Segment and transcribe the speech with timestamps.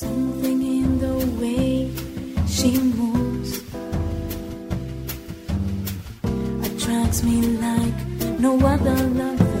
[0.00, 1.90] Something in the way
[2.48, 3.60] she moves
[6.66, 7.98] attracts me like
[8.40, 9.60] no other lover.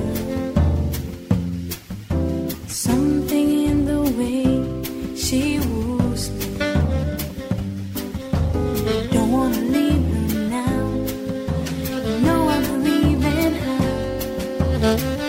[2.68, 4.46] Something in the way
[5.14, 6.46] she woos me.
[9.12, 10.86] Don't wanna leave her now.
[12.06, 15.19] You know I believe in her.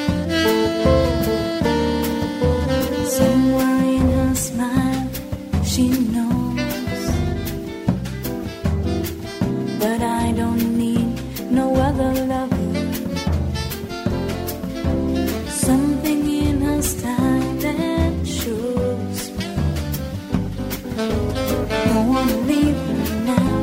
[12.31, 12.75] Lover.
[15.49, 19.31] Something in her style that shows
[22.11, 23.61] wanna leave her now.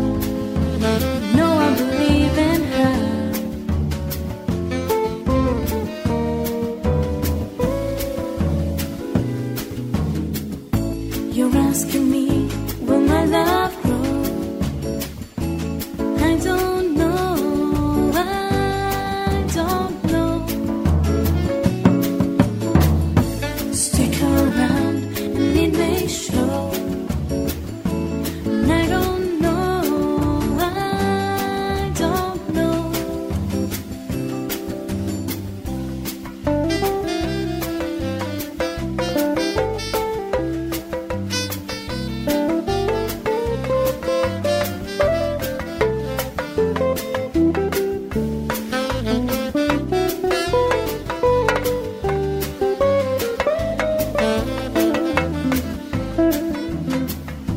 [1.66, 2.96] I believe in her.
[11.36, 12.26] You're asking me,
[12.86, 13.57] will my love